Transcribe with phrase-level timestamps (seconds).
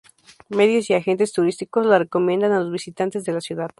[0.49, 3.69] Medios y agentes turísticos la recomiendan a los visitantes de la ciudad.